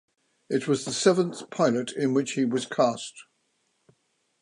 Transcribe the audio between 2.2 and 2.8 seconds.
he was